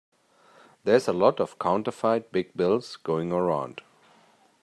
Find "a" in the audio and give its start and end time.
1.07-1.13